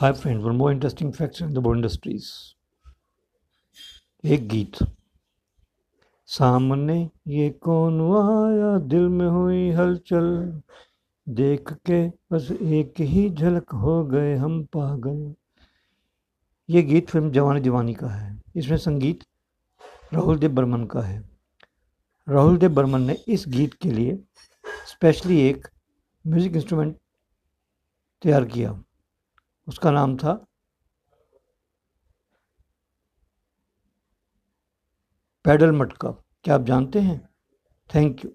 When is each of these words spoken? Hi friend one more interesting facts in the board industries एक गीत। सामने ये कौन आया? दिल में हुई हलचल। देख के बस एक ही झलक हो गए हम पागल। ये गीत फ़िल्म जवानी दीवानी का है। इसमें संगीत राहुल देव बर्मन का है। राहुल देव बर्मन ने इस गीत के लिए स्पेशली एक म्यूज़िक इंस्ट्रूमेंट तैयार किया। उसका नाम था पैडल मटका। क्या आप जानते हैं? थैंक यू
Hi 0.00 0.12
friend 0.12 0.42
one 0.42 0.52
more 0.56 0.72
interesting 0.72 1.12
facts 1.12 1.42
in 1.42 1.52
the 1.54 1.58
board 1.58 1.78
industries 1.78 2.26
एक 4.24 4.48
गीत। 4.48 4.76
सामने 6.26 7.10
ये 7.28 7.50
कौन 7.50 8.00
आया? 8.00 8.78
दिल 8.78 9.08
में 9.08 9.26
हुई 9.26 9.70
हलचल। 9.70 10.62
देख 11.28 11.72
के 11.72 12.08
बस 12.08 12.50
एक 12.52 13.00
ही 13.00 13.28
झलक 13.30 13.74
हो 13.74 14.04
गए 14.04 14.36
हम 14.36 14.64
पागल। 14.64 15.34
ये 16.68 16.82
गीत 16.82 17.10
फ़िल्म 17.10 17.30
जवानी 17.30 17.60
दीवानी 17.60 17.94
का 17.94 18.08
है। 18.08 18.42
इसमें 18.56 18.76
संगीत 18.76 19.24
राहुल 20.14 20.38
देव 20.38 20.54
बर्मन 20.54 20.84
का 20.84 21.00
है। 21.00 21.22
राहुल 22.28 22.58
देव 22.58 22.74
बर्मन 22.74 23.00
ने 23.00 23.24
इस 23.28 23.44
गीत 23.48 23.74
के 23.74 23.90
लिए 23.90 24.18
स्पेशली 24.86 25.40
एक 25.40 25.68
म्यूज़िक 26.26 26.56
इंस्ट्रूमेंट 26.56 26.96
तैयार 28.22 28.44
किया। 28.44 28.82
उसका 29.68 29.90
नाम 29.90 30.16
था 30.16 30.32
पैडल 35.44 35.72
मटका। 35.72 36.10
क्या 36.44 36.54
आप 36.54 36.62
जानते 36.62 37.00
हैं? 37.00 37.18
थैंक 37.90 38.24
यू 38.24 38.30